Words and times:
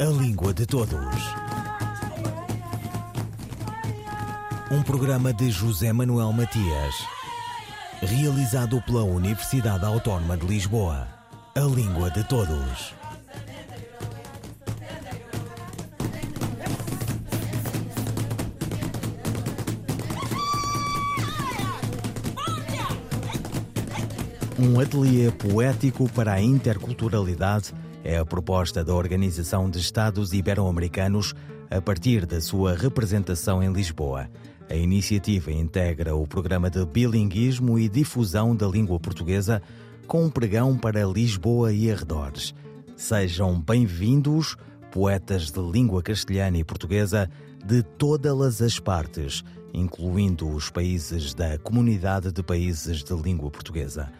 A 0.00 0.04
Língua 0.04 0.54
de 0.54 0.64
Todos. 0.64 0.96
Um 4.70 4.80
programa 4.80 5.32
de 5.32 5.50
José 5.50 5.92
Manuel 5.92 6.32
Matias, 6.32 6.94
realizado 8.00 8.80
pela 8.82 9.02
Universidade 9.02 9.84
Autónoma 9.84 10.36
de 10.36 10.46
Lisboa. 10.46 11.08
A 11.56 11.60
Língua 11.62 12.12
de 12.12 12.22
Todos. 12.22 12.94
Um 24.60 24.78
ateliê 24.78 25.32
poético 25.32 26.08
para 26.10 26.34
a 26.34 26.40
interculturalidade 26.40 27.74
é 28.08 28.16
a 28.16 28.24
proposta 28.24 28.82
da 28.82 28.94
Organização 28.94 29.68
de 29.68 29.78
Estados 29.78 30.32
Ibero-Americanos 30.32 31.34
a 31.70 31.78
partir 31.78 32.24
da 32.24 32.40
sua 32.40 32.74
representação 32.74 33.62
em 33.62 33.70
Lisboa. 33.70 34.30
A 34.66 34.74
iniciativa 34.74 35.52
integra 35.52 36.16
o 36.16 36.26
programa 36.26 36.70
de 36.70 36.86
bilinguismo 36.86 37.78
e 37.78 37.86
difusão 37.86 38.56
da 38.56 38.66
língua 38.66 38.98
portuguesa 38.98 39.60
com 40.06 40.24
um 40.24 40.30
pregão 40.30 40.74
para 40.74 41.04
Lisboa 41.04 41.70
e 41.70 41.92
arredores. 41.92 42.54
Sejam 42.96 43.60
bem-vindos, 43.60 44.56
poetas 44.90 45.50
de 45.50 45.60
língua 45.60 46.02
castelhana 46.02 46.56
e 46.56 46.64
portuguesa 46.64 47.28
de 47.62 47.82
todas 47.82 48.62
as 48.62 48.80
partes, 48.80 49.44
incluindo 49.74 50.48
os 50.48 50.70
países 50.70 51.34
da 51.34 51.58
Comunidade 51.58 52.32
de 52.32 52.42
Países 52.42 53.04
de 53.04 53.12
Língua 53.12 53.50
Portuguesa. 53.50 54.10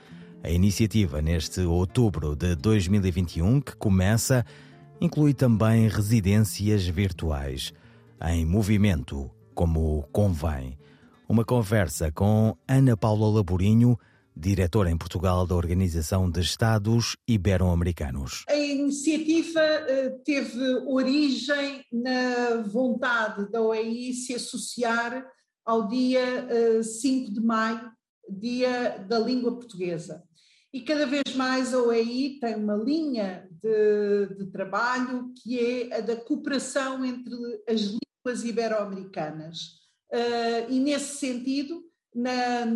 A 0.42 0.50
iniciativa 0.50 1.20
neste 1.20 1.60
outubro 1.62 2.36
de 2.36 2.54
2021, 2.54 3.60
que 3.60 3.76
começa, 3.76 4.44
inclui 5.00 5.34
também 5.34 5.88
residências 5.88 6.86
virtuais, 6.86 7.72
em 8.22 8.46
movimento, 8.46 9.30
como 9.52 10.06
convém. 10.12 10.78
Uma 11.28 11.44
conversa 11.44 12.12
com 12.12 12.56
Ana 12.68 12.96
Paula 12.96 13.28
Laborinho, 13.28 13.98
diretora 14.34 14.90
em 14.90 14.96
Portugal 14.96 15.44
da 15.44 15.56
Organização 15.56 16.30
de 16.30 16.40
Estados 16.40 17.16
Ibero-Americanos. 17.26 18.44
A 18.48 18.56
iniciativa 18.56 19.60
uh, 19.60 20.22
teve 20.24 20.62
origem 20.86 21.84
na 21.92 22.62
vontade 22.62 23.50
da 23.50 23.60
OEI 23.60 24.12
se 24.12 24.34
associar 24.34 25.26
ao 25.66 25.88
dia 25.88 26.46
uh, 26.46 26.78
eh, 26.78 26.82
5 26.82 27.32
de 27.32 27.40
maio, 27.40 27.90
Dia 28.30 29.04
da 29.08 29.18
Língua 29.18 29.54
Portuguesa. 29.54 30.27
E 30.72 30.82
cada 30.82 31.06
vez 31.06 31.34
mais 31.34 31.72
a 31.72 31.82
OEI 31.82 32.38
tem 32.40 32.56
uma 32.56 32.76
linha 32.76 33.48
de, 33.62 34.34
de 34.36 34.46
trabalho 34.50 35.32
que 35.42 35.58
é 35.58 35.96
a 35.96 36.00
da 36.00 36.16
cooperação 36.16 37.04
entre 37.04 37.34
as 37.66 37.80
línguas 37.80 38.44
ibero-americanas. 38.44 39.78
Uh, 40.12 40.70
e 40.70 40.78
nesse 40.78 41.16
sentido, 41.16 41.82
na, 42.14 42.66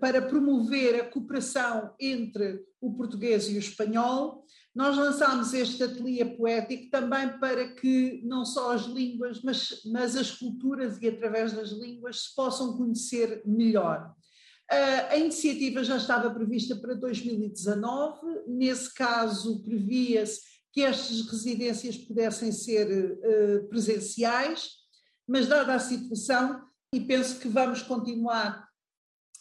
para 0.00 0.22
promover 0.22 1.00
a 1.00 1.04
cooperação 1.08 1.94
entre 2.00 2.64
o 2.80 2.94
português 2.94 3.48
e 3.48 3.56
o 3.56 3.58
espanhol, 3.58 4.44
nós 4.74 4.96
lançámos 4.96 5.54
este 5.54 5.82
ateliê 5.84 6.24
poético 6.24 6.90
também 6.90 7.38
para 7.38 7.68
que 7.74 8.22
não 8.24 8.44
só 8.44 8.72
as 8.72 8.82
línguas, 8.82 9.40
mas, 9.42 9.82
mas 9.86 10.16
as 10.16 10.32
culturas 10.32 11.00
e 11.00 11.08
através 11.08 11.52
das 11.52 11.70
línguas 11.70 12.24
se 12.24 12.34
possam 12.34 12.76
conhecer 12.76 13.42
melhor. 13.46 14.12
A 14.70 15.16
iniciativa 15.16 15.84
já 15.84 15.96
estava 15.96 16.30
prevista 16.30 16.74
para 16.76 16.94
2019, 16.94 18.18
nesse 18.46 18.92
caso 18.94 19.62
previa-se 19.62 20.40
que 20.72 20.82
estas 20.82 21.20
residências 21.28 21.96
pudessem 21.96 22.50
ser 22.50 22.88
uh, 22.90 23.68
presenciais, 23.68 24.70
mas 25.26 25.46
dada 25.46 25.74
a 25.74 25.78
situação, 25.78 26.62
e 26.92 27.00
penso 27.00 27.38
que 27.38 27.48
vamos 27.48 27.82
continuar 27.82 28.66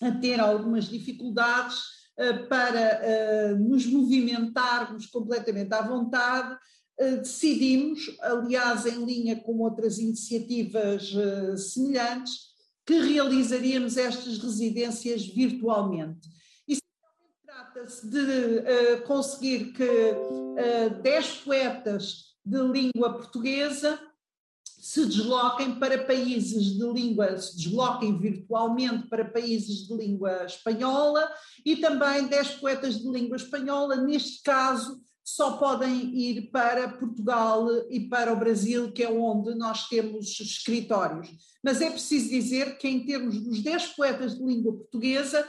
a 0.02 0.12
ter 0.12 0.40
algumas 0.40 0.86
dificuldades 0.86 1.80
uh, 2.20 2.48
para 2.48 3.56
nos 3.56 3.86
movimentarmos 3.88 5.08
completamente 5.08 5.74
à 5.74 5.82
vontade, 5.82 6.56
decidimos, 6.96 8.16
aliás, 8.22 8.86
em 8.86 9.04
linha 9.04 9.36
com 9.42 9.58
outras 9.62 9.98
iniciativas 9.98 11.12
semelhantes, 11.58 12.53
que 12.86 13.00
realizaríamos 13.00 13.98
estas 13.98 14.38
residências 14.38 15.26
virtualmente. 15.26 16.30
E 16.68 16.78
trata-se 17.46 18.08
de 18.08 18.20
uh, 18.20 19.04
conseguir 19.06 19.72
que 19.74 19.84
uh, 19.84 20.58
eh, 20.58 20.90
10 20.90 21.38
poetas 21.38 22.36
de 22.46 22.62
língua 22.62 23.14
portuguesa 23.14 24.00
se 24.84 25.06
desloquem 25.06 25.80
para 25.80 26.04
países 26.04 26.74
de 26.78 26.84
língua, 26.84 27.38
se 27.38 27.56
desloquem 27.56 28.20
virtualmente 28.20 29.08
para 29.08 29.24
países 29.24 29.88
de 29.88 29.96
língua 29.96 30.44
espanhola 30.46 31.32
e 31.66 31.78
também 31.78 32.28
10 32.28 32.56
poetas 32.56 33.00
de 33.00 33.10
língua 33.10 33.38
espanhola, 33.38 33.96
neste 33.96 34.44
caso, 34.44 35.02
só 35.24 35.58
podem 35.58 36.14
ir 36.16 36.52
para 36.52 36.90
Portugal 36.90 37.68
e 37.90 38.02
para 38.10 38.34
o 38.34 38.36
Brasil, 38.36 38.92
que 38.92 39.04
é 39.04 39.10
onde 39.10 39.56
nós 39.56 39.88
temos 39.88 40.40
escritórios. 40.40 41.30
Mas 41.64 41.82
é 41.82 41.90
preciso 41.90 42.30
dizer 42.30 42.78
que, 42.78 42.88
em 42.88 43.06
termos 43.06 43.40
dos 43.40 43.62
10 43.62 43.88
poetas 43.96 44.38
de 44.38 44.44
língua 44.44 44.74
portuguesa, 44.74 45.48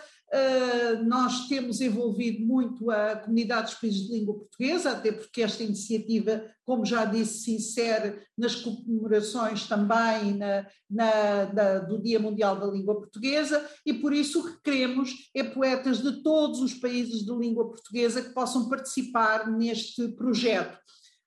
nós 1.06 1.46
temos 1.46 1.80
envolvido 1.80 2.44
muito 2.44 2.90
a 2.90 3.16
comunidade 3.16 3.70
dos 3.70 3.80
países 3.80 4.06
de 4.06 4.12
língua 4.12 4.34
portuguesa, 4.34 4.90
até 4.90 5.12
porque 5.12 5.42
esta 5.42 5.62
iniciativa, 5.62 6.44
como 6.64 6.84
já 6.84 7.04
disse, 7.04 7.44
se 7.44 7.54
insere 7.54 8.20
nas 8.36 8.56
comemorações 8.56 9.68
também 9.68 10.36
na, 10.36 10.66
na, 10.90 11.78
do 11.80 12.02
Dia 12.02 12.18
Mundial 12.18 12.58
da 12.58 12.66
Língua 12.66 12.96
Portuguesa, 12.96 13.64
e 13.86 13.94
por 13.94 14.12
isso 14.12 14.40
o 14.40 14.44
que 14.44 14.62
queremos 14.62 15.30
é 15.34 15.44
poetas 15.44 16.02
de 16.02 16.22
todos 16.22 16.60
os 16.60 16.74
países 16.74 17.24
de 17.24 17.32
língua 17.32 17.68
portuguesa 17.68 18.22
que 18.22 18.34
possam 18.34 18.68
participar 18.68 19.48
neste 19.50 20.08
projeto. 20.08 20.76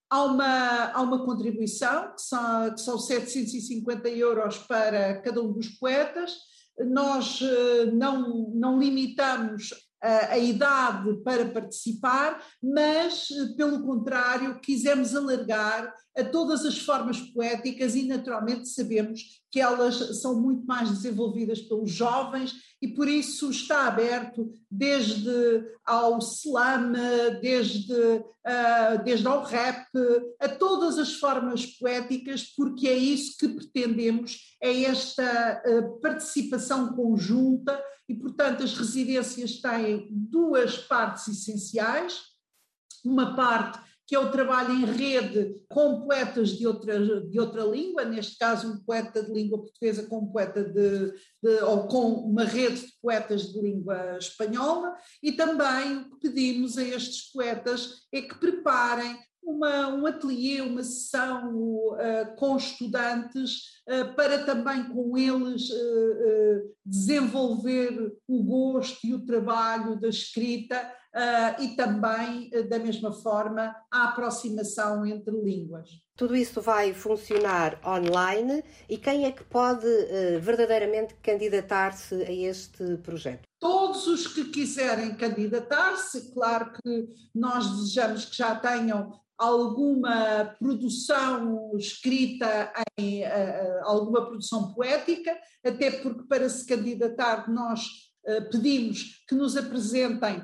Há 0.10 0.24
uma, 0.24 0.92
há 0.92 1.02
uma 1.02 1.26
contribuição, 1.26 2.14
que 2.14 2.22
são, 2.22 2.74
que 2.74 2.82
são 2.82 2.98
750 3.00 4.10
euros 4.10 4.58
para 4.58 5.22
cada 5.22 5.42
um 5.42 5.52
dos 5.52 5.70
poetas, 5.70 6.34
nós 6.86 7.40
eh, 7.42 7.86
não, 7.92 8.50
não 8.54 8.80
limitamos 8.80 9.74
a, 10.02 10.38
idade 10.38 11.22
para 11.24 11.46
participar, 11.50 12.44
mas, 12.62 13.28
pelo 13.56 13.84
contrário, 13.84 14.60
quisemos 14.60 15.16
alargar 15.16 15.94
a 16.16 16.24
todas 16.24 16.66
as 16.66 16.78
formas 16.78 17.20
poéticas 17.20 17.96
e, 17.96 18.08
naturalmente, 18.08 18.70
sabemos 18.70 19.42
que 19.52 19.60
elas 19.60 20.22
são 20.22 20.40
muito 20.40 20.66
mais 20.66 20.90
desenvolvidas 20.90 21.62
pelos 21.62 21.92
jovens 21.92 22.54
e, 22.82 22.88
por 22.88 23.08
isso, 23.08 23.50
está 23.50 23.88
aberto 23.88 24.52
desde 24.70 25.66
ao 25.86 26.20
slam, 26.20 26.94
desde, 27.42 27.94
uh, 27.94 29.04
desde 29.04 29.28
ao 29.28 29.44
rap, 29.44 29.88
a 30.40 30.50
todas 30.50 30.98
as 31.00 31.14
formas 31.14 31.66
poéticas, 31.66 32.44
porque 32.56 32.88
é 32.88 32.98
isso 32.98 33.38
que 33.40 33.48
pretendemos, 33.48 34.56
é 34.62 34.84
esta 34.84 35.64
uh, 35.66 36.00
participação 36.02 36.94
conjunta 36.94 37.82
e, 38.08 38.16
portanto, 38.16 38.64
as 38.64 38.74
residências 38.74 39.60
têm 39.60 40.08
duas 40.12 40.78
partes 40.78 41.28
essenciais. 41.28 42.22
Uma 43.04 43.36
parte 43.36 43.80
que 44.08 44.16
é 44.16 44.20
o 44.20 44.32
trabalho 44.32 44.74
em 44.74 44.86
rede 44.86 45.62
com 45.68 46.02
poetas 46.02 46.52
de 46.52 46.66
outra, 46.66 46.98
de 47.28 47.38
outra 47.38 47.64
língua, 47.64 48.06
neste 48.06 48.38
caso 48.38 48.72
um 48.72 48.78
poeta 48.78 49.22
de 49.22 49.34
língua 49.34 49.60
portuguesa 49.60 50.08
com 50.08 50.20
um 50.20 50.32
poeta 50.32 50.64
de, 50.64 51.12
de, 51.44 51.62
ou 51.64 51.90
com 51.90 52.14
uma 52.14 52.46
rede 52.46 52.86
de 52.86 52.94
poetas 53.02 53.52
de 53.52 53.62
língua 53.62 54.18
espanhola, 54.18 54.96
e 55.22 55.34
também 55.34 55.98
o 55.98 56.18
que 56.18 56.30
pedimos 56.30 56.78
a 56.78 56.84
estes 56.84 57.34
poetas 57.34 58.08
é 58.14 58.22
que 58.22 58.36
preparem 58.36 59.20
uma, 59.48 59.88
um 59.88 60.06
ateliê, 60.06 60.62
uma 60.62 60.84
sessão 60.84 61.56
uh, 61.56 62.36
com 62.36 62.58
estudantes 62.58 63.82
uh, 63.88 64.14
para 64.14 64.44
também 64.44 64.84
com 64.90 65.18
eles 65.18 65.70
uh, 65.70 66.76
desenvolver 66.86 68.14
o 68.28 68.44
gosto 68.44 69.08
e 69.08 69.14
o 69.14 69.26
trabalho 69.26 70.00
da 70.00 70.10
escrita 70.10 70.94
e 71.60 71.70
também, 71.70 72.48
da 72.70 72.78
mesma 72.78 73.12
forma, 73.12 73.76
a 73.92 74.10
aproximação 74.10 75.04
entre 75.04 75.36
línguas. 75.36 75.90
Tudo 76.16 76.36
isso 76.36 76.62
vai 76.62 76.94
funcionar 76.94 77.80
online 77.84 78.64
e 78.88 78.98
quem 78.98 79.26
é 79.26 79.32
que 79.32 79.44
pode 79.44 79.88
verdadeiramente 80.40 81.16
candidatar-se 81.16 82.14
a 82.14 82.32
este 82.32 82.98
projeto? 82.98 83.48
Todos 83.60 84.06
os 84.06 84.28
que 84.28 84.46
quiserem 84.46 85.16
candidatar-se, 85.16 86.32
claro 86.34 86.72
que 86.74 87.08
nós 87.34 87.68
desejamos 87.68 88.26
que 88.26 88.38
já 88.38 88.56
tenham 88.56 89.12
alguma 89.38 90.56
produção 90.60 91.72
escrita 91.78 92.74
em 92.98 93.24
uh, 93.24 93.84
alguma 93.84 94.26
produção 94.26 94.74
poética, 94.74 95.38
até 95.64 95.92
porque 95.92 96.24
para 96.24 96.50
se 96.50 96.66
candidatar 96.66 97.50
nós 97.50 97.86
uh, 98.28 98.50
pedimos 98.50 99.24
que 99.28 99.36
nos 99.36 99.56
apresentem 99.56 100.44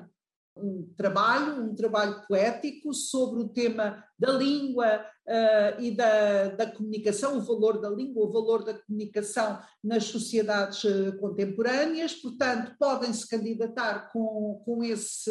um 0.56 0.88
trabalho, 0.96 1.64
um 1.64 1.76
trabalho 1.76 2.22
poético 2.28 2.94
sobre 2.94 3.42
o 3.42 3.50
tema 3.50 4.04
da 4.24 4.32
língua 4.32 5.06
uh, 5.28 5.82
e 5.82 5.92
da, 5.92 6.48
da 6.48 6.72
comunicação, 6.72 7.38
o 7.38 7.42
valor 7.42 7.82
da 7.82 7.90
língua, 7.90 8.26
o 8.26 8.32
valor 8.32 8.64
da 8.64 8.74
comunicação 8.74 9.60
nas 9.84 10.06
sociedades 10.06 10.82
uh, 10.86 11.18
contemporâneas, 11.20 12.14
portanto, 12.14 12.74
podem 12.80 13.12
se 13.12 13.28
candidatar 13.28 14.14
com, 14.14 14.62
com 14.64 14.82
esse 14.82 15.30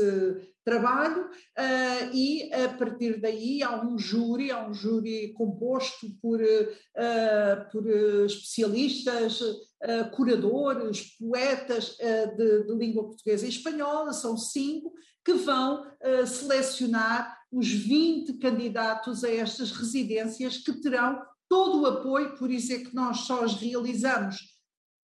trabalho 0.63 1.23
uh, 1.25 2.15
e 2.15 2.53
a 2.53 2.69
partir 2.77 3.19
daí 3.19 3.63
há 3.63 3.83
um 3.83 3.97
júri, 3.97 4.51
há 4.51 4.69
um 4.69 4.75
júri 4.75 5.33
composto 5.33 6.09
por, 6.21 6.39
por 7.73 7.87
especialistas, 8.27 9.41
curadores, 10.15 11.17
poetas 11.19 11.97
de, 12.37 12.65
de 12.65 12.75
língua 12.75 13.05
portuguesa 13.05 13.47
e 13.47 13.49
espanhola, 13.49 14.13
são 14.13 14.37
cinco, 14.37 14.93
que 15.25 15.35
vão 15.35 15.87
uh, 15.87 16.27
selecionar 16.27 17.39
os 17.51 17.69
20 17.69 18.35
candidatos 18.39 19.25
a 19.25 19.31
estas 19.31 19.71
residências 19.71 20.59
que 20.59 20.73
terão 20.73 21.23
todo 21.49 21.83
o 21.83 21.87
apoio, 21.87 22.35
por 22.37 22.51
isso 22.51 22.73
é 22.73 22.79
que 22.79 22.95
nós 22.95 23.19
só 23.21 23.45
as 23.45 23.55
realizamos 23.55 24.59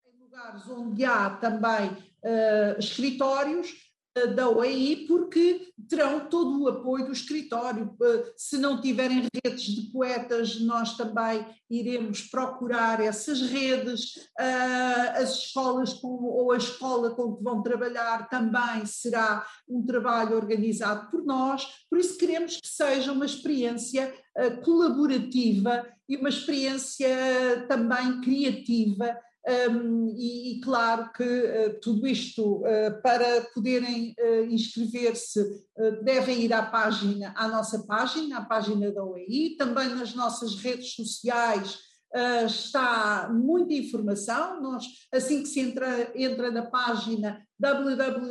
em 0.04 0.18
lugares 0.18 0.68
onde 0.68 1.04
há 1.04 1.30
também 1.30 1.90
uh, 1.90 2.78
escritórios 2.78 3.91
da 4.34 4.48
OEI, 4.48 5.06
porque 5.08 5.72
terão 5.88 6.28
todo 6.28 6.62
o 6.62 6.68
apoio 6.68 7.06
do 7.06 7.12
escritório. 7.12 7.96
Se 8.36 8.58
não 8.58 8.80
tiverem 8.80 9.26
redes 9.44 9.64
de 9.64 9.90
poetas, 9.90 10.60
nós 10.60 10.96
também 10.96 11.46
iremos 11.70 12.22
procurar 12.22 13.00
essas 13.00 13.40
redes. 13.40 14.14
Ah, 14.38 15.14
as 15.16 15.38
escolas 15.38 15.94
com, 15.94 16.08
ou 16.08 16.52
a 16.52 16.58
escola 16.58 17.14
com 17.14 17.36
que 17.36 17.42
vão 17.42 17.62
trabalhar 17.62 18.28
também 18.28 18.84
será 18.84 19.46
um 19.68 19.84
trabalho 19.84 20.36
organizado 20.36 21.10
por 21.10 21.24
nós. 21.24 21.66
Por 21.88 21.98
isso, 21.98 22.18
queremos 22.18 22.56
que 22.56 22.68
seja 22.68 23.12
uma 23.12 23.24
experiência 23.24 24.14
ah, 24.36 24.50
colaborativa 24.62 25.86
e 26.06 26.16
uma 26.16 26.28
experiência 26.28 27.66
também 27.68 28.20
criativa 28.20 29.16
um, 29.44 30.14
e, 30.16 30.52
e, 30.52 30.60
claro 30.60 31.12
que 31.12 31.24
uh, 31.24 31.80
tudo 31.80 32.06
isto, 32.06 32.58
uh, 32.58 33.02
para 33.02 33.40
poderem 33.52 34.14
uh, 34.18 34.44
inscrever-se, 34.44 35.44
devem 36.04 36.42
ir 36.42 36.52
à 36.52 36.62
página, 36.62 37.34
à 37.36 37.48
nossa 37.48 37.84
página, 37.84 38.38
à 38.38 38.44
página 38.44 38.92
da 38.92 39.02
OEI, 39.04 39.56
também 39.58 39.88
nas 39.88 40.14
nossas 40.14 40.54
redes 40.56 40.94
sociais 40.94 41.78
está 42.46 43.30
muita 43.32 43.72
informação. 43.72 44.60
Nós, 44.60 44.84
assim 45.10 45.42
que 45.42 45.48
se 45.48 45.60
entra, 45.60 46.12
entra 46.14 46.50
na 46.50 46.66
página 46.66 47.42
www.oei.int 47.58 48.22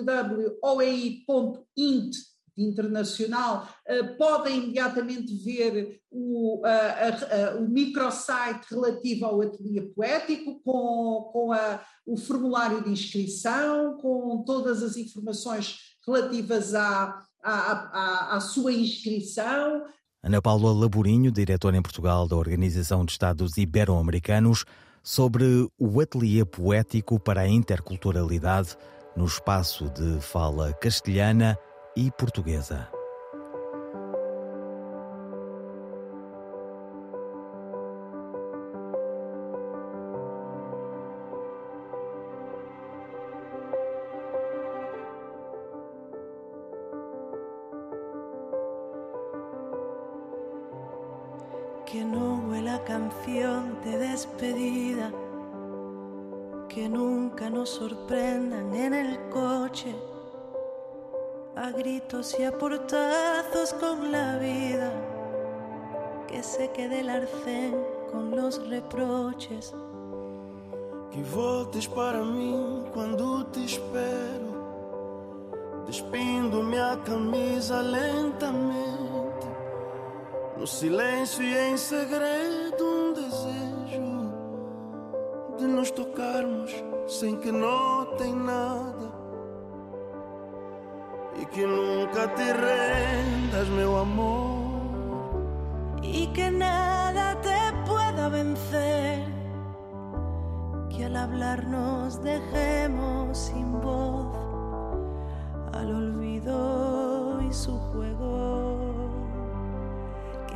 internacional, 2.57 3.67
uh, 3.87 4.17
podem 4.17 4.57
imediatamente 4.57 5.33
ver 5.35 5.99
o, 6.09 6.57
uh, 6.57 7.57
uh, 7.57 7.63
o 7.63 7.69
microsite 7.69 8.65
relativo 8.69 9.25
ao 9.25 9.41
ateliê 9.41 9.81
poético, 9.81 10.59
com, 10.63 11.29
com 11.31 11.53
a, 11.53 11.81
o 12.05 12.17
formulário 12.17 12.83
de 12.83 12.91
inscrição, 12.91 13.97
com 13.97 14.43
todas 14.45 14.83
as 14.83 14.97
informações 14.97 15.77
relativas 16.05 16.73
à, 16.75 17.23
à, 17.43 17.53
à, 17.53 18.35
à 18.35 18.39
sua 18.41 18.73
inscrição. 18.73 19.83
Ana 20.23 20.41
Paula 20.41 20.71
Laborinho, 20.71 21.31
diretora 21.31 21.77
em 21.77 21.81
Portugal 21.81 22.27
da 22.27 22.35
Organização 22.35 23.03
de 23.03 23.11
Estados 23.11 23.57
Ibero-Americanos, 23.57 24.65
sobre 25.03 25.67
o 25.79 25.99
ateliê 25.99 26.45
poético 26.45 27.19
para 27.19 27.41
a 27.41 27.47
interculturalidade 27.47 28.77
no 29.15 29.25
espaço 29.25 29.89
de 29.89 30.21
fala 30.21 30.73
castelhana 30.73 31.57
e 31.95 32.09
portuguesa. 32.11 32.89
Que 51.85 52.05
no 52.05 52.39
huela 52.47 52.81
canción 52.85 53.81
de 53.83 53.97
despedida, 53.97 55.11
que 56.69 56.87
nunca 56.87 57.49
nos 57.49 57.69
sorprendan 57.69 58.73
en 58.73 58.93
el 58.93 59.29
coche 59.29 59.93
a 61.61 61.69
gritos 61.69 62.35
y 62.39 62.43
a 62.43 62.51
portazos 62.51 63.71
con 63.73 64.11
la 64.11 64.37
vida, 64.37 64.91
que 66.27 66.41
se 66.41 66.71
quede 66.71 67.01
el 67.01 67.09
arcén 67.09 67.75
con 68.11 68.31
los 68.31 68.67
reproches. 68.67 69.71
Que 71.11 71.21
voltes 71.23 71.87
para 71.87 72.23
mim 72.23 72.85
quando 72.91 73.45
te 73.47 73.63
espero, 73.63 74.49
despindo 75.85 76.63
minha 76.63 76.97
camisa 77.05 77.81
lentamente, 77.81 79.47
no 80.57 80.65
silêncio 80.65 81.43
e 81.43 81.55
em 81.55 81.77
segredo 81.77 82.83
um 82.83 83.13
desejo 83.13 84.31
de 85.59 85.67
nos 85.67 85.91
tocarmos 85.91 86.71
sem 87.07 87.35
que 87.37 87.51
notem 87.51 88.33
nada 88.33 89.10
e 91.41 91.45
que 91.45 91.65
nunca 91.65 92.27
te 92.35 92.53
rendas, 92.53 93.67
meu 93.69 93.97
amor. 93.97 95.41
Y 96.03 96.27
que 96.27 96.51
nada 96.51 97.39
te 97.41 97.59
pueda 97.87 98.29
vencer, 98.29 99.25
que 100.89 101.05
al 101.05 101.15
hablar 101.15 101.65
nos 101.65 102.21
dejemos 102.21 103.37
sin 103.37 103.81
voz 103.81 104.35
al 105.73 105.95
olvido 105.95 107.41
y 107.49 107.53
su 107.53 107.77
juego. 107.89 109.09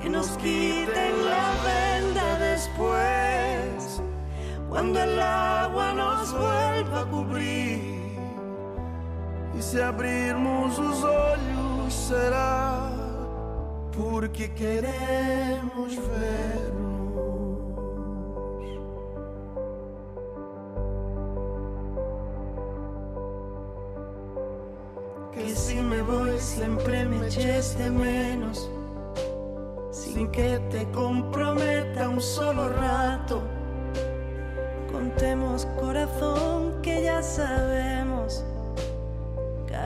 Que 0.01 0.09
nos 0.09 0.27
quiten 0.37 1.13
la 1.31 1.47
venda 1.71 2.37
después, 2.37 4.01
cuando 4.69 5.01
el 5.01 5.19
agua 5.19 5.93
nos 5.93 6.31
vuelva 6.31 6.99
a 7.01 7.05
cubrir 7.05 7.94
se 9.75 9.83
abrirmos 9.83 10.79
os 10.79 11.03
olhos, 11.03 11.93
será 11.93 12.93
porque 13.91 14.47
queremos 14.53 15.97
ver-nos. 16.07 17.25
Que 25.33 25.49
si 25.53 25.75
me 25.81 26.01
voy, 26.03 26.39
siempre 26.39 27.03
me 27.03 27.27
eches 27.27 27.77
de 27.77 27.89
menos, 27.89 28.71
sin 29.91 30.31
que 30.31 30.57
te 30.71 30.89
comprometa 30.91 32.07
un 32.07 32.21
solo 32.21 32.69
rato. 32.69 33.43
Contemos, 34.89 35.65
corazón, 35.77 36.81
que 36.81 37.03
ya 37.03 37.21
sabemos 37.21 38.45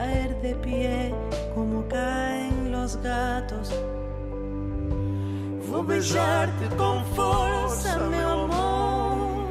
caer 0.00 0.34
de 0.40 0.54
pie 0.54 1.14
como 1.54 1.84
caen 1.88 2.72
los 2.72 2.96
gatos. 2.96 3.68
Vou 5.68 5.82
beijar-te 5.82 6.66
com 6.76 7.04
força, 7.14 7.98
meu 7.98 8.28
amor, 8.46 9.46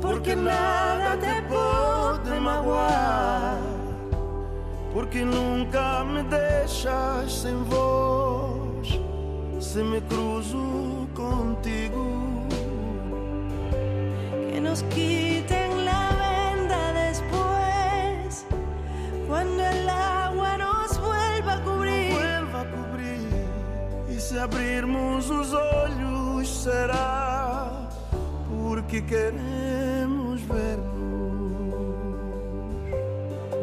porque 0.00 0.34
nada 0.34 1.16
te 1.24 1.42
pode 1.54 2.40
magoar, 2.40 3.58
porque 4.94 5.24
nunca 5.24 6.04
me 6.04 6.22
deixas 6.22 7.32
sem 7.42 7.56
voz, 7.64 8.98
se 9.60 9.82
me 9.82 10.00
cruzo 10.00 11.06
contigo. 11.14 12.06
Que 14.50 14.60
nos 14.60 14.82
quiten 14.94 15.19
se 24.30 24.38
abrirmos 24.38 25.28
os 25.28 25.52
olhos 25.52 26.62
será 26.62 27.88
porque 28.48 29.02
queremos 29.02 30.40
ver-nos. 30.42 31.72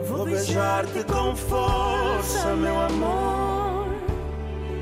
Vou 0.10 0.26
beijar-te 0.26 1.06
com 1.06 1.34
força, 1.38 2.54
meu 2.58 2.82
amor, 2.82 3.88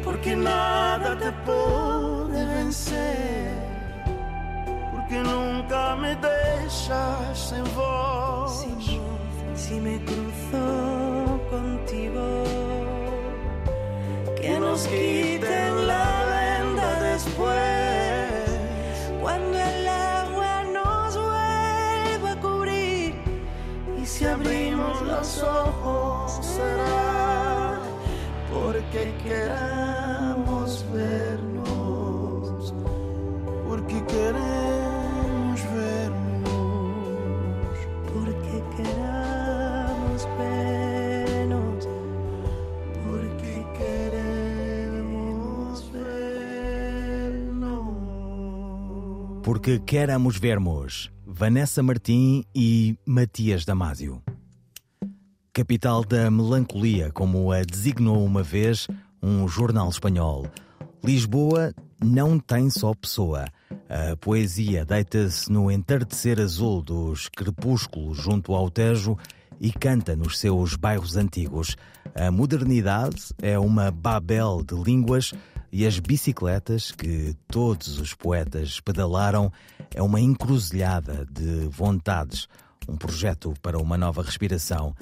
porque 0.04 0.36
nada 0.36 1.16
te 1.18 1.32
pode 1.46 2.44
vencer, 2.56 3.54
porque 4.92 5.20
nunca 5.20 5.96
me 5.98 6.16
deixas 6.16 7.38
sem 7.38 7.62
voz. 7.76 8.66
Voz, 8.66 9.00
si 9.54 9.76
me 9.76 10.00
cruzo 10.00 11.40
contigo, 11.52 12.44
que 14.42 14.60
nos 14.60 14.88
quiten 14.88 15.25
porque 28.96 29.12
queremos 29.24 30.86
vernos, 30.94 32.74
porque 33.68 34.02
queremos 34.06 35.62
vernos, 35.76 37.78
porque 38.14 38.64
queremos 38.78 40.24
vernos, 40.38 41.90
porque 43.04 43.66
queremos 43.78 45.78
vernos. 45.92 47.92
Porque 49.44 49.82
queremos 49.86 50.40
vermos 50.40 51.12
Vanessa 51.26 51.84
Martim 51.84 52.46
e 52.56 52.98
Matias 53.06 53.66
Damasio. 53.66 54.24
Capital 55.56 56.04
da 56.04 56.30
melancolia, 56.30 57.14
como 57.14 57.50
a 57.50 57.62
designou 57.62 58.26
uma 58.26 58.44
vez 58.44 58.90
um 59.24 59.48
jornal 59.48 59.88
espanhol. 59.88 60.46
Lisboa 61.02 61.74
não 62.04 62.38
tem 62.38 62.70
só 62.70 62.94
pessoa. 62.94 63.46
A 63.88 64.18
poesia 64.18 64.84
deita-se 64.84 65.50
no 65.50 65.72
entardecer 65.72 66.42
azul 66.42 66.82
dos 66.82 67.30
crepúsculos 67.30 68.18
junto 68.18 68.54
ao 68.54 68.70
Tejo 68.70 69.18
e 69.58 69.72
canta 69.72 70.14
nos 70.14 70.40
seus 70.40 70.76
bairros 70.76 71.16
antigos. 71.16 71.78
A 72.14 72.30
modernidade 72.30 73.34
é 73.42 73.58
uma 73.58 73.90
babel 73.90 74.62
de 74.62 74.76
línguas 74.76 75.32
e 75.72 75.88
as 75.88 76.00
bicicletas 76.00 76.92
que 76.92 77.34
todos 77.48 77.98
os 77.98 78.14
poetas 78.14 78.82
pedalaram 78.82 79.50
é 79.94 80.02
uma 80.02 80.20
encruzilhada 80.20 81.26
de 81.32 81.70
vontades, 81.70 82.50
um 82.90 82.98
projeto 82.98 83.54
para 83.62 83.80
uma 83.80 83.98
nova 83.98 84.22
respiração. 84.22 84.94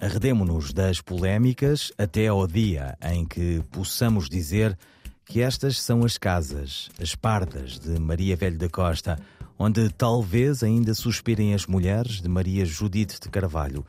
Arredemo-nos 0.00 0.72
das 0.72 1.00
polémicas 1.00 1.92
até 1.96 2.26
ao 2.26 2.46
dia 2.46 2.96
em 3.02 3.24
que 3.24 3.62
possamos 3.70 4.28
dizer 4.28 4.76
que 5.24 5.40
estas 5.40 5.80
são 5.80 6.04
as 6.04 6.18
casas, 6.18 6.90
as 7.00 7.14
pardas 7.14 7.78
de 7.78 7.98
Maria 7.98 8.36
Velho 8.36 8.58
da 8.58 8.68
Costa, 8.68 9.18
onde 9.58 9.88
talvez 9.90 10.62
ainda 10.62 10.94
suspirem 10.94 11.54
as 11.54 11.66
mulheres 11.66 12.20
de 12.20 12.28
Maria 12.28 12.66
Judite 12.66 13.20
de 13.20 13.28
Carvalho. 13.28 13.86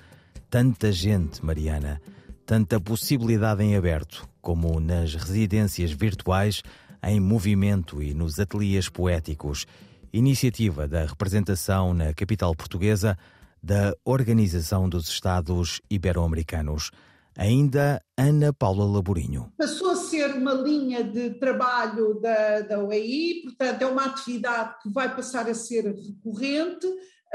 Tanta 0.50 0.92
gente, 0.92 1.44
Mariana, 1.44 2.00
tanta 2.46 2.80
possibilidade 2.80 3.64
em 3.64 3.76
aberto, 3.76 4.30
como 4.42 4.80
nas 4.80 5.16
residências 5.16 5.92
virtuais, 5.92 6.62
em 7.04 7.20
movimento 7.20 8.02
e 8.02 8.14
nos 8.14 8.40
ateliês 8.40 8.88
poéticos. 8.88 9.66
Iniciativa 10.14 10.88
da 10.88 11.06
representação 11.06 11.94
na 11.94 12.14
capital 12.14 12.56
portuguesa 12.56 13.18
da 13.66 13.96
Organização 14.06 14.88
dos 14.88 15.10
Estados 15.10 15.82
Ibero-Americanos. 15.90 16.92
Ainda 17.36 18.00
Ana 18.16 18.54
Paula 18.54 18.86
Laborinho. 18.86 19.52
Passou 19.58 19.90
a 19.90 19.96
ser 19.96 20.36
uma 20.36 20.54
linha 20.54 21.04
de 21.04 21.32
trabalho 21.32 22.22
da, 22.22 22.62
da 22.62 22.78
portanto, 22.78 23.82
é 23.82 23.86
uma 23.88 24.06
atividade 24.06 24.76
que 24.84 24.90
vai 24.90 25.14
passar 25.16 25.50
a 25.50 25.56
ser 25.56 25.84
recorrente. 25.84 26.86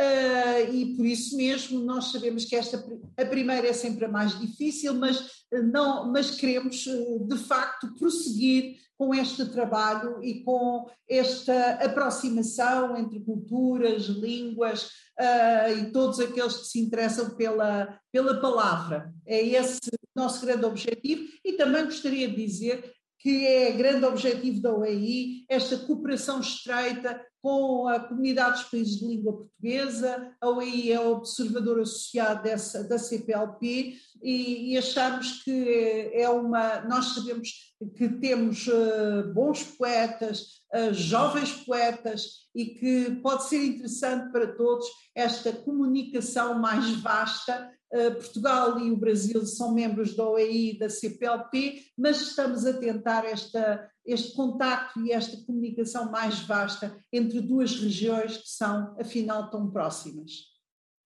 Uh, 0.00 0.75
e 0.75 0.97
por 0.97 1.04
isso 1.04 1.37
mesmo 1.37 1.78
nós 1.80 2.07
sabemos 2.11 2.47
que 2.47 2.57
esta 2.57 2.83
a 3.19 3.25
primeira 3.26 3.66
é 3.66 3.73
sempre 3.75 4.07
a 4.07 4.09
mais 4.09 4.38
difícil, 4.40 4.95
mas 4.95 5.28
não, 5.71 6.11
mas 6.11 6.30
queremos 6.30 6.85
de 7.28 7.37
facto 7.37 7.95
prosseguir 7.99 8.76
com 8.97 9.14
este 9.14 9.47
trabalho 9.47 10.23
e 10.23 10.42
com 10.42 10.87
esta 11.09 11.73
aproximação 11.83 12.97
entre 12.97 13.21
culturas, 13.21 14.04
línguas 14.04 14.85
uh, 15.19 15.78
e 15.78 15.90
todos 15.90 16.21
aqueles 16.21 16.57
que 16.57 16.66
se 16.66 16.80
interessam 16.80 17.30
pela, 17.37 17.99
pela 18.12 18.40
palavra. 18.40 19.12
É 19.26 19.42
esse 19.42 19.80
o 19.92 20.21
nosso 20.21 20.45
grande 20.45 20.64
objetivo 20.66 21.23
e 21.45 21.54
também 21.54 21.85
gostaria 21.85 22.28
de 22.28 22.37
dizer 22.37 22.92
que 23.19 23.47
é 23.47 23.73
grande 23.73 24.07
objetivo 24.07 24.62
da 24.62 24.75
OEI, 24.75 25.45
esta 25.49 25.78
cooperação 25.78 26.40
estreita 26.40 27.21
com 27.42 27.88
a 27.88 28.00
comunidade 28.00 28.61
dos 28.61 28.70
países 28.70 28.99
de 28.99 29.06
língua 29.06 29.32
portuguesa. 29.32 30.35
A 30.40 30.49
OEI 30.49 30.92
é 30.92 31.00
observador 31.00 31.80
associado 31.80 32.42
dessa, 32.42 32.85
da 32.85 32.99
CPLP 32.99 33.97
e, 34.23 34.73
e 34.73 34.78
achamos 34.78 35.42
que 35.42 36.11
é 36.12 36.28
uma. 36.28 36.80
Nós 36.82 37.14
sabemos 37.14 37.49
que 37.97 38.09
temos 38.09 38.66
uh, 38.66 39.32
bons 39.32 39.62
poetas, 39.62 40.61
uh, 40.75 40.92
jovens 40.92 41.52
poetas 41.64 42.49
e 42.54 42.66
que 42.66 43.11
pode 43.23 43.44
ser 43.49 43.64
interessante 43.64 44.30
para 44.30 44.54
todos 44.54 44.87
esta 45.14 45.52
comunicação 45.52 46.59
mais 46.59 46.90
vasta 47.00 47.70
Portugal 47.90 48.78
e 48.78 48.90
o 48.90 48.97
Brasil 48.97 49.44
são 49.44 49.75
membros 49.75 50.14
da 50.14 50.28
OEI 50.28 50.70
e 50.70 50.78
da 50.78 50.88
CPLP, 50.88 51.82
mas 51.99 52.20
estamos 52.20 52.64
a 52.64 52.73
tentar 52.73 53.25
esta, 53.25 53.90
este 54.06 54.32
contacto 54.35 55.00
e 55.00 55.12
esta 55.12 55.37
comunicação 55.44 56.11
mais 56.11 56.40
vasta 56.40 56.97
entre 57.12 57.40
duas 57.40 57.75
regiões 57.80 58.37
que 58.37 58.49
são, 58.49 58.97
afinal, 58.99 59.50
tão 59.50 59.70
próximas. 59.70 60.50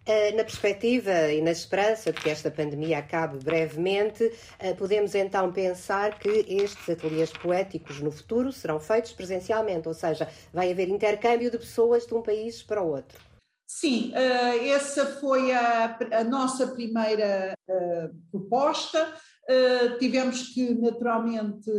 Uh, 0.06 0.36
na 0.36 0.44
perspectiva 0.44 1.32
e 1.32 1.40
na 1.40 1.50
esperança 1.50 2.12
de 2.12 2.20
que 2.20 2.28
esta 2.28 2.50
pandemia 2.50 2.98
acabe 2.98 3.42
brevemente, 3.42 4.22
uh, 4.24 4.76
podemos 4.76 5.14
então 5.14 5.50
pensar 5.50 6.18
que 6.18 6.28
estes 6.46 6.90
ateliês 6.90 7.32
poéticos 7.32 8.02
no 8.02 8.12
futuro 8.12 8.52
serão 8.52 8.78
feitos 8.78 9.14
presencialmente, 9.14 9.88
ou 9.88 9.94
seja, 9.94 10.28
vai 10.52 10.70
haver 10.70 10.90
intercâmbio 10.90 11.50
de 11.50 11.56
pessoas 11.56 12.06
de 12.06 12.12
um 12.12 12.20
país 12.20 12.62
para 12.62 12.82
o 12.82 12.88
outro. 12.88 13.18
Sim, 13.66 14.10
uh, 14.10 14.64
essa 14.68 15.06
foi 15.20 15.52
a, 15.52 15.98
a 16.12 16.24
nossa 16.24 16.66
primeira 16.68 17.56
uh, 17.68 18.14
proposta. 18.30 19.14
Uh, 19.44 19.98
tivemos 19.98 20.48
que 20.54 20.74
naturalmente 20.74 21.70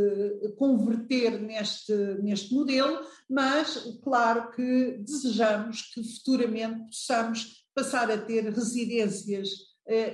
converter 0.58 1.40
neste, 1.40 1.94
neste 2.22 2.54
modelo, 2.54 3.00
mas 3.30 3.98
claro 4.04 4.52
que 4.52 4.98
desejamos 5.00 5.82
que 5.94 6.04
futuramente 6.04 6.86
possamos 6.86 7.66
passar 7.74 8.12
a 8.12 8.18
ter 8.18 8.44
residências 8.54 9.50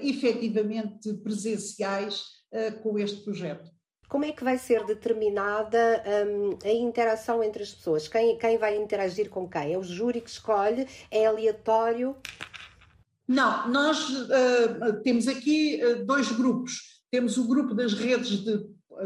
efetivamente 0.01 1.13
presenciais 1.15 2.23
com 2.81 2.97
este 2.99 3.23
projeto. 3.23 3.69
Como 4.11 4.25
é 4.25 4.33
que 4.33 4.43
vai 4.43 4.57
ser 4.57 4.85
determinada 4.85 6.03
um, 6.27 6.57
a 6.65 6.69
interação 6.69 7.41
entre 7.41 7.63
as 7.63 7.73
pessoas? 7.73 8.09
Quem, 8.09 8.37
quem 8.37 8.57
vai 8.57 8.75
interagir 8.75 9.29
com 9.29 9.47
quem? 9.47 9.73
É 9.73 9.77
o 9.77 9.83
júri 9.83 10.19
que 10.19 10.29
escolhe? 10.29 10.85
É 11.09 11.25
aleatório? 11.25 12.17
Não, 13.25 13.69
nós 13.69 14.09
uh, 14.09 15.01
temos 15.01 15.29
aqui 15.29 15.79
uh, 15.81 16.05
dois 16.05 16.29
grupos. 16.29 17.01
Temos 17.09 17.37
o 17.37 17.47
grupo 17.47 17.73
das 17.73 17.93
redes 17.93 18.43
de, 18.43 18.57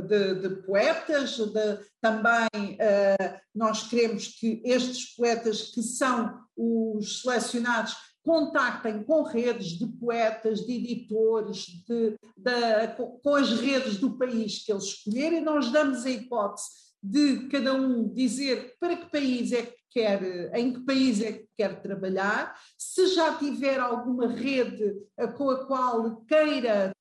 de, 0.07 0.33
de 0.41 0.49
poetas, 0.63 1.37
de, 1.37 1.79
também 2.01 2.47
uh, 2.55 3.39
nós 3.53 3.87
queremos 3.87 4.29
que 4.39 4.59
estes 4.65 5.15
poetas 5.15 5.69
que 5.71 5.83
são 5.83 6.33
os 6.57 7.21
selecionados 7.21 7.95
contactem 8.25 9.03
com 9.03 9.21
redes 9.21 9.77
de 9.77 9.85
poetas, 9.85 10.65
de 10.65 10.73
editores, 10.73 11.67
de, 11.87 12.17
de, 12.35 12.87
com 13.23 13.35
as 13.35 13.51
redes 13.51 13.97
do 13.97 14.17
país 14.17 14.65
que 14.65 14.71
eles 14.71 14.83
escolherem, 14.85 15.41
nós 15.41 15.71
damos 15.71 16.05
a 16.05 16.09
hipótese 16.09 16.67
de 17.01 17.47
cada 17.49 17.75
um 17.75 18.11
dizer 18.11 18.75
para 18.79 18.97
que 18.97 19.11
país 19.11 19.51
é 19.51 19.61
que 19.61 19.75
quer, 19.91 20.51
em 20.57 20.73
que 20.73 20.79
país 20.81 21.21
é 21.21 21.33
que 21.33 21.47
quer 21.55 21.79
trabalhar, 21.81 22.59
se 22.77 23.07
já 23.13 23.37
tiver 23.37 23.79
alguma 23.79 24.27
rede 24.27 24.93
com 25.37 25.51
a 25.51 25.65
qual 25.65 26.25
queira 26.25 26.91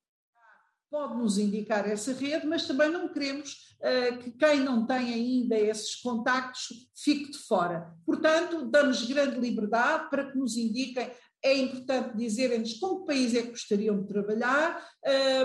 pode 0.94 1.16
nos 1.18 1.38
indicar 1.38 1.90
essa 1.90 2.12
rede, 2.12 2.46
mas 2.46 2.68
também 2.68 2.88
não 2.88 3.08
queremos 3.08 3.74
uh, 3.80 4.16
que 4.18 4.30
quem 4.30 4.60
não 4.60 4.86
tem 4.86 5.12
ainda 5.12 5.58
esses 5.58 5.96
contactos 5.96 6.68
fique 6.94 7.32
de 7.32 7.38
fora. 7.38 7.92
Portanto, 8.06 8.70
damos 8.70 9.04
grande 9.04 9.40
liberdade 9.40 10.08
para 10.08 10.30
que 10.30 10.38
nos 10.38 10.56
indiquem. 10.56 11.10
É 11.42 11.52
importante 11.58 12.16
dizerem-nos 12.16 12.74
com 12.74 13.00
que 13.00 13.06
país 13.06 13.34
é 13.34 13.42
que 13.42 13.50
gostariam 13.50 14.00
de 14.00 14.06
trabalhar, 14.06 14.82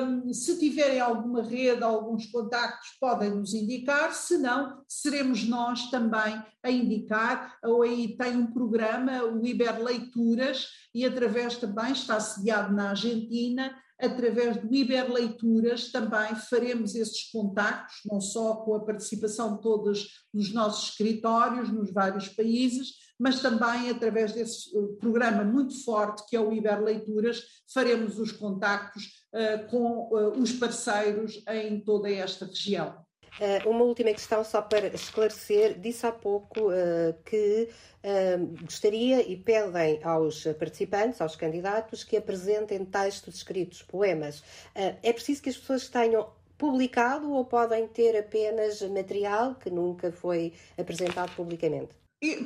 um, 0.02 0.32
se 0.32 0.60
tiverem 0.60 1.00
alguma 1.00 1.42
rede, 1.42 1.84
alguns 1.84 2.28
contactos, 2.28 2.92
podem 3.02 3.32
nos 3.32 3.56
indicar, 3.56 4.14
se 4.14 4.38
não, 4.38 4.84
seremos 4.88 5.44
nós 5.46 5.90
também 5.90 6.42
a 6.64 6.70
indicar. 6.70 7.58
A 7.64 7.70
OEI 7.70 8.16
tem 8.16 8.38
um 8.38 8.54
programa, 8.54 9.24
o 9.24 9.44
Iber 9.44 9.84
Leituras, 9.84 10.68
e 10.94 11.04
através 11.06 11.58
também 11.58 11.92
está 11.92 12.20
sediado 12.20 12.72
na 12.72 12.92
Argentina, 12.92 13.76
através 14.00 14.58
do 14.58 14.74
Iber 14.74 15.12
Leituras 15.12 15.92
também 15.92 16.36
faremos 16.50 16.96
esses 16.96 17.30
contactos, 17.32 17.98
não 18.06 18.22
só 18.22 18.56
com 18.56 18.76
a 18.76 18.86
participação 18.86 19.56
de 19.56 19.62
todos 19.62 20.26
os 20.34 20.54
nossos 20.54 20.92
escritórios 20.92 21.70
nos 21.70 21.92
vários 21.92 22.30
países, 22.30 22.94
mas 23.20 23.42
também 23.42 23.90
através 23.90 24.32
desse 24.32 24.70
eh, 24.78 24.82
programa 25.00 25.44
muito 25.44 25.84
forte 25.84 26.24
que 26.30 26.38
é 26.38 26.40
o 26.40 26.54
Iber 26.54 26.82
Leituras, 26.82 27.44
faremos 27.72 28.18
os 28.18 28.32
contactos 28.32 29.26
uh, 29.34 29.70
com 29.70 30.10
uh, 30.10 30.40
os 30.40 30.54
parceiros 30.54 31.44
em 31.50 31.82
toda 31.82 32.10
esta 32.10 32.46
região. 32.46 32.96
Uh, 33.40 33.70
uma 33.70 33.84
última 33.84 34.12
questão, 34.12 34.44
só 34.44 34.62
para 34.62 34.88
esclarecer: 34.88 35.80
disse 35.80 36.06
há 36.06 36.12
pouco 36.12 36.70
uh, 36.70 37.14
que 37.26 37.70
uh, 38.04 38.64
gostaria 38.64 39.22
e 39.22 39.36
pedem 39.38 40.00
aos 40.04 40.44
participantes, 40.58 41.22
aos 41.22 41.36
candidatos, 41.36 42.04
que 42.04 42.18
apresentem 42.18 42.84
textos 42.86 43.36
escritos, 43.36 43.82
poemas. 43.82 44.44
é 44.76 45.14
preciso 45.14 45.42
que 45.42 45.50
as 45.50 45.58
pessoas 45.58 45.88
tenham 45.88 46.30
publicado 46.58 47.32
ou 47.32 47.46
podem 47.46 47.88
ter 47.88 48.18
apenas 48.18 48.82
material 48.82 49.56
que 49.56 49.70
nunca 49.70 50.12
foi 50.12 50.54
apresentado 50.78 51.34
publicamente? 51.36 52.00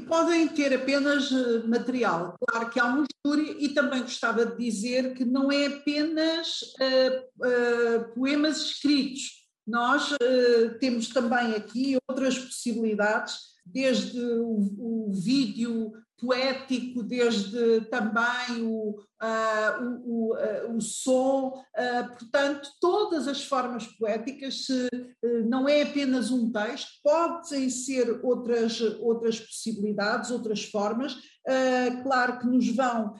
podem 0.07 0.47
ter 0.49 0.73
apenas 0.73 1.31
eh, 1.31 1.67
material. 1.67 2.35
Claro 2.47 2.69
que 2.69 2.79
há 2.79 2.85
um 2.85 3.05
júri 3.25 3.57
e 3.59 3.69
também 3.69 4.01
gostava 4.01 4.45
de 4.45 4.57
dizer 4.57 5.15
que 5.15 5.25
não 5.25 5.51
é 5.51 5.65
apenas 5.65 6.61
uh, 6.79 7.47
uh, 7.47 8.13
poemas 8.13 8.61
escritos. 8.61 9.42
Nós 9.65 10.11
uh, 10.11 10.77
temos 10.79 11.09
também 11.09 11.55
aqui 11.55 11.97
outras 12.07 12.37
possibilidades, 12.37 13.53
desde 13.65 14.19
o, 14.19 15.07
o 15.07 15.11
vídeo 15.13 15.93
poético, 16.23 17.03
desde 17.03 17.81
também 17.89 18.61
o, 18.61 18.91
uh, 19.21 20.01
o, 20.05 20.33
uh, 20.33 20.75
o, 20.75 20.81
som, 20.81 21.49
uh, 21.49 22.17
portanto, 22.17 22.69
todas 22.79 23.27
as 23.27 23.43
formas 23.43 23.85
poéticas, 23.87 24.65
se 24.65 24.89
não 25.45 25.67
é 25.67 25.81
apenas 25.81 26.31
um 26.31 26.51
texto, 26.51 26.91
podem 27.03 27.69
ser 27.69 28.21
outras, 28.23 28.79
outras 28.99 29.39
possibilidades, 29.39 30.31
outras 30.31 30.63
formas, 30.63 31.17
claro 32.03 32.39
que 32.39 32.47
nos 32.47 32.73
vão 32.73 33.15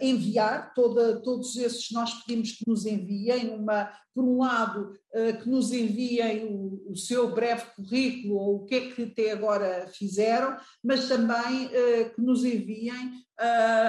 enviar, 0.00 0.74
toda, 0.74 1.20
todos 1.22 1.56
esses 1.56 1.90
nós 1.90 2.12
pedimos 2.22 2.52
que 2.52 2.68
nos 2.68 2.84
enviem, 2.84 3.54
uma, 3.54 3.90
por 4.14 4.24
um 4.24 4.38
lado, 4.38 4.92
que 5.40 5.48
nos 5.48 5.72
enviem 5.72 6.44
o, 6.44 6.92
o, 6.92 6.96
seu 6.96 7.32
breve 7.32 7.64
currículo 7.76 8.36
ou 8.36 8.56
o 8.56 8.64
que 8.66 8.74
é 8.74 8.90
que 8.90 9.02
até 9.04 9.32
agora 9.32 9.88
fizeram, 9.94 10.56
mas 10.82 11.08
também 11.08 11.68
que 12.14 12.20
nos 12.20 12.44
enviem 12.44 13.12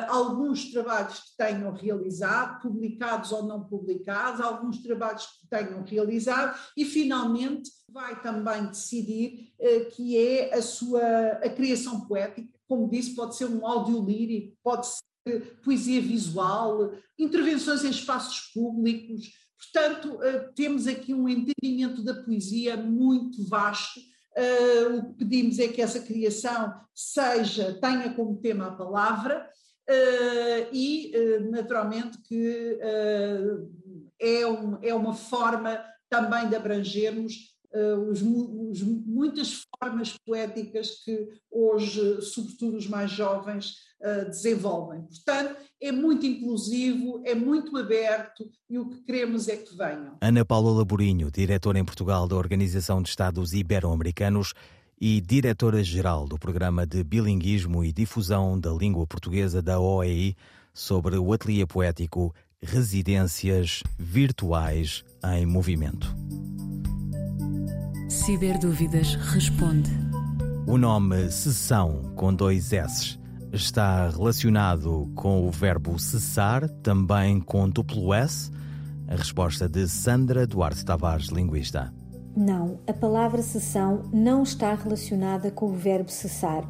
alguns 0.07 0.71
trabalhos 0.71 1.19
que 1.19 1.37
tenham 1.37 1.71
realizado, 1.73 2.61
publicados 2.61 3.31
ou 3.31 3.43
não 3.43 3.63
publicados, 3.63 4.41
alguns 4.41 4.81
trabalhos 4.81 5.25
que 5.25 5.47
tenham 5.47 5.83
realizado 5.83 6.57
e, 6.77 6.85
finalmente, 6.85 7.69
vai 7.89 8.21
também 8.21 8.67
decidir 8.67 9.53
que 9.95 10.17
é 10.17 10.55
a 10.55 10.61
sua 10.61 11.01
a 11.43 11.49
criação 11.49 12.01
poética, 12.07 12.52
como 12.73 12.89
disse, 12.89 13.13
pode 13.13 13.35
ser 13.35 13.45
um 13.45 13.67
áudio 13.67 14.03
lírico, 14.03 14.57
pode 14.63 14.87
ser 14.87 15.59
poesia 15.63 16.01
visual, 16.01 16.91
intervenções 17.19 17.83
em 17.83 17.91
espaços 17.91 18.51
públicos. 18.51 19.31
Portanto, 19.71 20.15
uh, 20.15 20.51
temos 20.55 20.87
aqui 20.87 21.13
um 21.13 21.29
entendimento 21.29 22.03
da 22.03 22.15
poesia 22.15 22.75
muito 22.75 23.47
vasto 23.47 23.99
Uh, 24.35 24.97
o 24.97 25.03
que 25.03 25.13
pedimos 25.19 25.59
é 25.59 25.67
que 25.67 25.79
essa 25.79 25.99
criação 25.99 26.73
seja, 26.91 27.77
tenha 27.79 28.11
como 28.15 28.41
tema 28.41 28.65
a 28.65 28.75
palavra 28.75 29.47
uh, 29.87 30.73
e, 30.73 31.11
naturalmente, 31.51 32.19
que 32.23 32.79
é, 34.19 34.47
um, 34.47 34.79
é 34.81 34.91
uma 34.91 35.13
forma 35.13 35.79
também 36.09 36.49
de 36.49 36.55
abrangermos 36.55 37.52
os, 38.09 38.21
os, 38.21 38.81
muitas 38.81 39.65
formas 39.79 40.15
poéticas 40.25 41.03
que 41.03 41.29
hoje, 41.51 42.21
sobretudo 42.21 42.77
os 42.77 42.87
mais 42.87 43.11
jovens, 43.11 43.75
desenvolvem. 44.27 45.01
Portanto, 45.03 45.55
é 45.81 45.91
muito 45.91 46.25
inclusivo, 46.25 47.21
é 47.25 47.33
muito 47.33 47.77
aberto 47.77 48.51
e 48.69 48.77
o 48.77 48.89
que 48.89 49.01
queremos 49.03 49.47
é 49.47 49.55
que 49.55 49.75
venham. 49.75 50.17
Ana 50.21 50.43
Paula 50.43 50.71
Laborinho, 50.71 51.31
diretora 51.31 51.79
em 51.79 51.85
Portugal 51.85 52.27
da 52.27 52.35
Organização 52.35 53.01
de 53.01 53.07
Estados 53.09 53.53
Ibero-Americanos 53.53 54.53
e 54.99 55.19
diretora-geral 55.19 56.27
do 56.27 56.37
Programa 56.37 56.85
de 56.85 57.03
Bilinguismo 57.03 57.83
e 57.83 57.91
Difusão 57.91 58.59
da 58.59 58.71
Língua 58.71 59.07
Portuguesa 59.07 59.62
da 59.62 59.79
OEI, 59.79 60.36
sobre 60.73 61.17
o 61.17 61.31
ateliê 61.31 61.65
poético 61.65 62.33
Residências 62.62 63.83
Virtuais 63.99 65.03
em 65.36 65.45
Movimento. 65.45 66.22
Ciberdúvidas 68.25 69.15
responde. 69.15 69.91
O 70.65 70.77
nome 70.77 71.29
Sessão, 71.29 72.13
com 72.15 72.33
dois 72.33 72.71
S, 72.71 73.19
está 73.51 74.07
relacionado 74.07 75.12
com 75.13 75.45
o 75.45 75.51
verbo 75.51 75.99
cessar, 75.99 76.69
também 76.81 77.41
com 77.41 77.69
duplo 77.69 78.13
S? 78.13 78.49
A 79.09 79.15
resposta 79.17 79.67
de 79.67 79.89
Sandra 79.89 80.47
Duarte 80.47 80.86
Tavares, 80.86 81.27
linguista. 81.27 81.93
Não, 82.33 82.79
a 82.88 82.93
palavra 82.93 83.41
sessão 83.41 84.03
não 84.13 84.43
está 84.43 84.73
relacionada 84.73 85.51
com 85.51 85.65
o 85.65 85.75
verbo 85.75 86.09
cessar. 86.09 86.63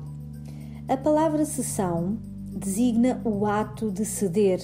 A 0.89 0.97
palavra 0.97 1.45
sessão 1.45 2.17
designa 2.51 3.21
o 3.23 3.45
ato 3.45 3.91
de 3.91 4.05
ceder. 4.05 4.59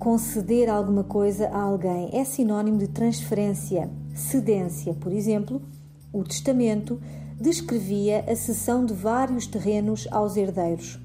Conceder 0.00 0.68
alguma 0.68 1.04
coisa 1.04 1.46
a 1.50 1.62
alguém 1.62 2.10
é 2.12 2.24
sinônimo 2.24 2.78
de 2.78 2.88
transferência, 2.88 3.88
cedência. 4.12 4.94
Por 4.94 5.12
exemplo, 5.12 5.62
o 6.12 6.22
testamento 6.22 7.00
descrevia 7.40 8.24
a 8.28 8.36
cessão 8.36 8.84
de 8.84 8.94
vários 8.94 9.46
terrenos 9.46 10.06
aos 10.10 10.36
herdeiros. 10.36 10.98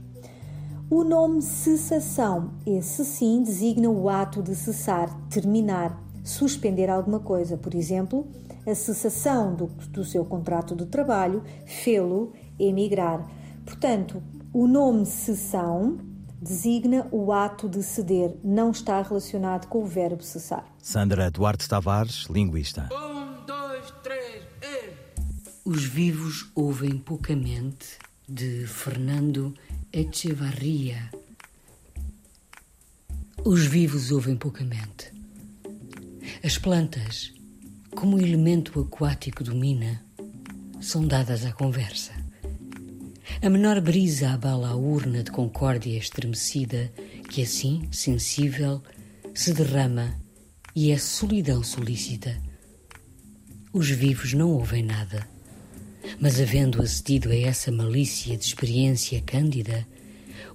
O 0.90 1.04
nome 1.04 1.42
cessação, 1.42 2.52
esse 2.66 3.04
sim, 3.04 3.44
designa 3.44 3.90
o 3.90 4.08
ato 4.08 4.42
de 4.42 4.56
cessar, 4.56 5.14
terminar, 5.30 6.02
suspender 6.24 6.90
alguma 6.90 7.20
coisa. 7.20 7.58
Por 7.58 7.76
exemplo, 7.76 8.28
a 8.66 8.74
cessação 8.74 9.54
do, 9.54 9.68
do 9.90 10.06
seu 10.06 10.24
contrato 10.24 10.76
de 10.76 10.86
trabalho 10.86 11.44
fê-lo 11.66 12.32
emigrar. 12.58 13.30
Portanto, 13.66 14.24
o 14.54 14.66
nome 14.66 15.06
cessão 15.06 15.98
designa 16.42 17.08
o 17.12 17.34
ato 17.34 17.68
de 17.68 17.84
ceder, 17.84 18.38
não 18.44 18.72
está 18.72 19.02
relacionado 19.02 19.68
com 19.68 19.84
o 19.84 19.86
verbo 19.86 20.24
cessar. 20.24 20.66
Sandra 20.78 21.30
Duarte 21.30 21.68
Tavares, 21.68 22.28
linguista. 22.30 22.88
Os 25.70 25.84
vivos 25.84 26.50
ouvem 26.56 26.98
poucamente, 26.98 27.98
de 28.26 28.66
Fernando 28.66 29.54
Echevarria. 29.92 31.12
Os 33.44 33.66
vivos 33.66 34.10
ouvem 34.10 34.38
poucamente. 34.38 35.12
As 36.42 36.58
plantas, 36.58 37.34
como 37.94 38.18
elemento 38.18 38.80
aquático 38.80 39.44
domina, 39.44 40.02
são 40.80 41.06
dadas 41.06 41.44
à 41.44 41.52
conversa. 41.52 42.14
A 43.42 43.50
menor 43.50 43.82
brisa 43.82 44.30
abala 44.30 44.70
a 44.70 44.76
urna 44.78 45.22
de 45.22 45.32
concórdia 45.32 45.98
estremecida 45.98 46.94
que, 47.30 47.42
assim, 47.42 47.90
sensível, 47.92 48.82
se 49.36 49.54
derrama 49.54 50.18
e 50.74 50.92
é 50.92 50.98
solidão 50.98 51.62
solícita. 51.62 52.42
Os 53.74 53.90
vivos 53.90 54.32
não 54.32 54.52
ouvem 54.52 54.82
nada 54.82 55.36
mas 56.20 56.40
havendo 56.40 56.82
acedido 56.82 57.30
a 57.30 57.36
essa 57.36 57.72
malícia 57.72 58.36
de 58.36 58.46
experiência 58.46 59.22
cândida, 59.22 59.88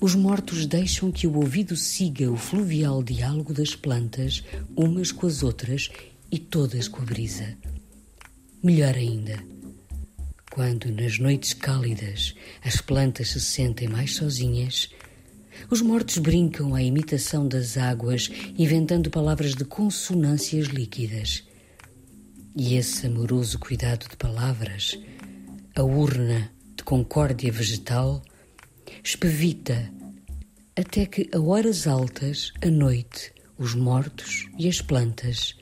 os 0.00 0.14
mortos 0.14 0.66
deixam 0.66 1.12
que 1.12 1.26
o 1.26 1.36
ouvido 1.36 1.76
siga 1.76 2.30
o 2.30 2.36
fluvial 2.36 3.02
diálogo 3.02 3.52
das 3.52 3.76
plantas, 3.76 4.42
umas 4.76 5.12
com 5.12 5.26
as 5.26 5.42
outras 5.42 5.90
e 6.30 6.38
todas 6.38 6.88
com 6.88 7.02
a 7.02 7.04
brisa. 7.04 7.56
Melhor 8.62 8.94
ainda, 8.96 9.38
quando 10.50 10.90
nas 10.90 11.18
noites 11.18 11.54
cálidas 11.54 12.34
as 12.64 12.80
plantas 12.80 13.30
se 13.30 13.40
sentem 13.40 13.88
mais 13.88 14.14
sozinhas, 14.14 14.90
os 15.70 15.80
mortos 15.80 16.18
brincam 16.18 16.74
à 16.74 16.82
imitação 16.82 17.46
das 17.46 17.76
águas, 17.76 18.30
inventando 18.58 19.10
palavras 19.10 19.54
de 19.54 19.64
consonâncias 19.64 20.66
líquidas. 20.66 21.44
E 22.56 22.74
esse 22.74 23.06
amoroso 23.06 23.58
cuidado 23.58 24.08
de 24.08 24.16
palavras 24.16 24.98
a 25.74 25.82
urna 25.82 26.50
de 26.76 26.84
concórdia 26.84 27.50
vegetal, 27.50 28.22
espevita 29.02 29.90
até 30.76 31.06
que 31.06 31.28
a 31.34 31.40
horas 31.40 31.86
altas, 31.86 32.52
à 32.62 32.70
noite, 32.70 33.32
os 33.58 33.74
mortos 33.74 34.48
e 34.58 34.68
as 34.68 34.80
plantas 34.80 35.56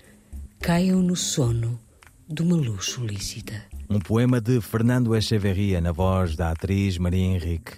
caiam 0.60 1.02
no 1.02 1.16
sono 1.16 1.80
de 2.28 2.42
uma 2.42 2.56
luz 2.56 2.86
solícita. 2.86 3.62
Um 3.88 3.98
poema 3.98 4.40
de 4.40 4.60
Fernando 4.60 5.14
Echeverria 5.16 5.80
na 5.80 5.92
voz 5.92 6.36
da 6.36 6.50
atriz 6.50 6.96
Maria 6.98 7.24
Henrique 7.24 7.72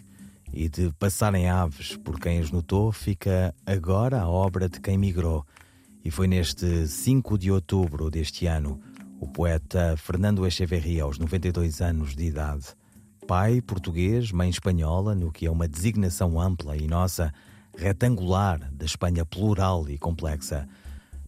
e 0.52 0.68
de 0.68 0.92
Passarem 0.98 1.48
Aves, 1.48 1.96
por 1.96 2.20
quem 2.20 2.40
os 2.40 2.50
notou, 2.50 2.92
fica 2.92 3.54
agora 3.64 4.20
a 4.20 4.28
obra 4.28 4.68
de 4.68 4.80
quem 4.80 4.98
migrou. 4.98 5.46
E 6.04 6.10
foi 6.10 6.26
neste 6.26 6.86
5 6.86 7.38
de 7.38 7.50
outubro 7.50 8.10
deste 8.10 8.46
ano 8.46 8.80
o 9.22 9.28
poeta 9.28 9.94
Fernando 9.96 10.44
Echeverria, 10.44 11.04
aos 11.04 11.16
92 11.16 11.80
anos 11.80 12.16
de 12.16 12.24
idade, 12.24 12.66
pai 13.24 13.60
português, 13.60 14.32
mãe 14.32 14.50
espanhola, 14.50 15.14
no 15.14 15.30
que 15.30 15.46
é 15.46 15.50
uma 15.50 15.68
designação 15.68 16.40
ampla 16.40 16.76
e 16.76 16.88
nossa, 16.88 17.32
retangular 17.78 18.58
da 18.72 18.84
Espanha 18.84 19.24
plural 19.24 19.88
e 19.88 19.96
complexa. 19.96 20.68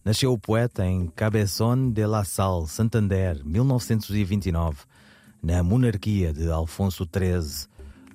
Nasceu 0.03 0.33
o 0.33 0.37
poeta 0.37 0.85
em 0.85 1.07
Cabezón 1.07 1.93
de 1.93 2.05
la 2.05 2.25
Sal, 2.25 2.67
Santander, 2.67 3.41
1929, 3.45 4.79
na 5.41 5.63
monarquia 5.63 6.33
de 6.33 6.51
Alfonso 6.51 7.05
XIII. 7.05 7.69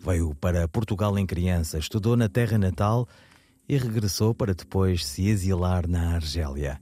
Veio 0.04 0.34
para 0.34 0.68
Portugal 0.68 1.18
em 1.18 1.24
criança, 1.24 1.78
estudou 1.78 2.18
na 2.18 2.28
terra 2.28 2.58
natal 2.58 3.08
e 3.66 3.78
regressou 3.78 4.34
para 4.34 4.52
depois 4.52 5.06
se 5.06 5.26
exilar 5.26 5.88
na 5.88 6.16
Argélia 6.16 6.78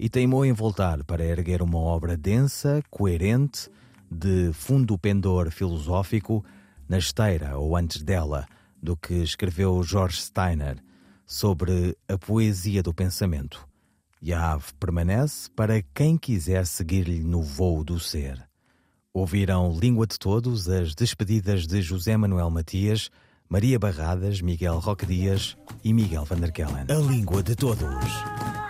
e 0.00 0.08
teimou 0.08 0.46
em 0.46 0.52
voltar 0.52 1.04
para 1.04 1.22
erguer 1.22 1.60
uma 1.60 1.76
obra 1.76 2.16
densa, 2.16 2.82
coerente, 2.88 3.68
de 4.10 4.50
fundo 4.54 4.96
pendor 4.98 5.50
filosófico, 5.50 6.42
na 6.88 6.96
esteira 6.96 7.58
ou 7.58 7.76
antes 7.76 8.02
dela, 8.02 8.46
do 8.82 8.96
que 8.96 9.12
escreveu 9.12 9.82
George 9.82 10.16
Steiner 10.16 10.78
sobre 11.26 11.94
a 12.08 12.16
poesia 12.16 12.82
do 12.82 12.94
pensamento. 12.94 13.68
E 14.22 14.32
a 14.32 14.52
ave 14.52 14.72
permanece 14.80 15.50
para 15.50 15.82
quem 15.94 16.16
quiser 16.16 16.66
seguir-lhe 16.66 17.22
no 17.22 17.42
voo 17.42 17.84
do 17.84 18.00
ser. 18.00 18.42
Ouviram 19.12 19.78
Língua 19.78 20.06
de 20.06 20.18
Todos 20.18 20.66
as 20.66 20.94
despedidas 20.94 21.66
de 21.66 21.82
José 21.82 22.16
Manuel 22.16 22.48
Matias, 22.48 23.10
Maria 23.50 23.78
Barradas, 23.78 24.40
Miguel 24.40 24.78
Roque 24.78 25.04
Dias 25.04 25.58
e 25.84 25.92
Miguel 25.92 26.24
Van 26.24 26.40
der 26.40 26.52
Kellen. 26.52 26.86
A 26.88 26.94
Língua 26.94 27.42
de 27.42 27.54
Todos. 27.54 28.69